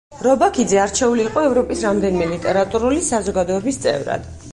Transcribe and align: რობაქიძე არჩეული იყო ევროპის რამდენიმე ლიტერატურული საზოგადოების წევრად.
რობაქიძე 0.27 0.77
არჩეული 0.83 1.23
იყო 1.31 1.43
ევროპის 1.49 1.83
რამდენიმე 1.87 2.29
ლიტერატურული 2.31 3.05
საზოგადოების 3.09 3.79
წევრად. 3.85 4.27